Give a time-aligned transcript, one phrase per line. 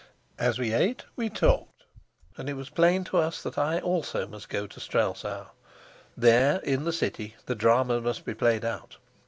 [0.39, 1.83] As we ate, we talked;
[2.35, 5.49] and it was plain to us that I also must go to Strelsau.
[6.17, 8.97] There, in the city, the drama must be played out.